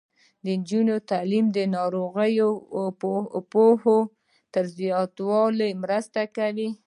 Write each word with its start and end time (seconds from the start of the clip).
د 0.43 0.45
نجونو 0.59 0.95
تعلیم 1.11 1.45
د 1.57 1.59
ناروغیو 1.75 2.49
پوهاوي 3.49 4.63
زیاتولو 4.77 5.65
مرسته 5.83 6.21
کوي. 6.37 6.69